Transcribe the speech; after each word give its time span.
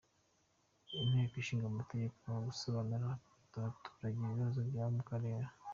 Inteko 1.03 1.35
Ishinga 1.41 1.65
Amategeko 1.71 2.15
mu 2.33 2.39
gusobanurira 2.47 3.09
abaturage 3.57 4.17
ibibazo 4.27 4.59
byo 4.67 4.81
mu 4.95 5.03
karere 5.09 5.45